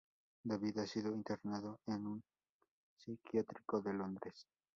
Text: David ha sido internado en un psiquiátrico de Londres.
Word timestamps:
David 0.43 0.79
ha 0.79 0.87
sido 0.87 1.11
internado 1.13 1.79
en 1.85 2.07
un 2.07 2.23
psiquiátrico 2.97 3.81
de 3.83 3.93
Londres. 3.93 4.47